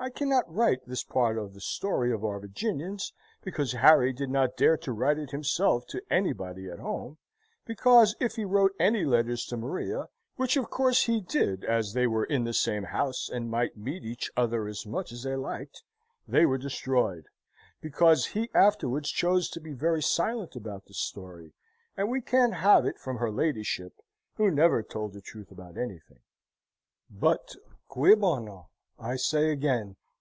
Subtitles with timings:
[0.00, 4.56] I cannot write this part of the story of our Virginians, because Harry did not
[4.56, 7.18] dare to write it himself to anybody at home,
[7.66, 10.06] because, if he wrote any letters to Maria
[10.36, 14.04] (which, of course, he did, as they were in the same house, and might meet
[14.04, 15.82] each other as much as they liked),
[16.28, 17.26] they were destroyed;
[17.80, 21.54] because he afterwards chose to be very silent about the story,
[21.96, 23.94] and we can't have it from her ladyship,
[24.36, 26.20] who never told the truth about anything.
[27.10, 27.56] But
[27.88, 28.68] cui bono?
[29.00, 29.94] I say again.